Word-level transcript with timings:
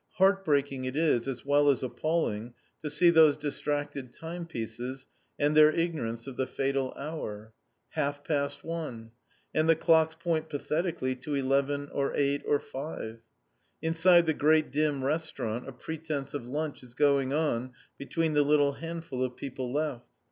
Heart 0.13 0.43
breaking 0.43 0.85
it 0.85 0.95
is, 0.95 1.27
as 1.27 1.45
well 1.45 1.69
as 1.69 1.83
appalling, 1.83 2.55
to 2.83 2.89
see 2.89 3.11
those 3.11 3.37
distracted 3.37 4.15
timepieces, 4.15 5.05
and 5.37 5.55
their 5.55 5.69
ignorance 5.69 6.25
of 6.25 6.37
the 6.37 6.47
fatal 6.47 6.91
hour. 6.97 7.53
Half 7.89 8.23
past 8.23 8.63
one! 8.63 9.11
And 9.53 9.69
the 9.69 9.75
clocks 9.75 10.15
point 10.15 10.49
pathetically 10.49 11.13
to 11.17 11.35
eleven, 11.35 11.87
or 11.89 12.15
eight, 12.15 12.41
or 12.47 12.59
five. 12.59 13.19
Inside 13.83 14.25
the 14.25 14.33
great 14.33 14.71
dim 14.71 15.03
restaurant 15.03 15.69
a 15.69 15.71
pretence 15.71 16.33
of 16.33 16.47
lunch 16.47 16.81
is 16.81 16.95
going 16.95 17.31
on 17.31 17.73
between 17.99 18.33
the 18.33 18.41
little 18.41 18.73
handful 18.73 19.23
of 19.23 19.35
people 19.37 19.71
left. 19.71 20.09